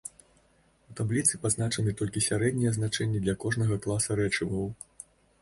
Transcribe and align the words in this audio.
У 0.93 0.95
табліцы 0.99 1.39
пазначаны 1.43 1.93
толькі 1.99 2.23
сярэднія 2.29 2.73
значэнні 2.79 3.23
для 3.27 3.37
кожнага 3.45 3.79
класа 3.87 4.21
рэчываў. 4.23 4.65